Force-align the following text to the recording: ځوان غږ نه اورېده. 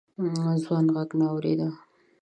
ځوان 0.63 0.85
غږ 0.95 1.09
نه 1.19 1.25
اورېده. 1.33 1.67